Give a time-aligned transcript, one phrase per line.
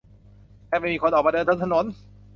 [0.67, 1.85] แทบไม่มีคนออกมาเดินบนถนน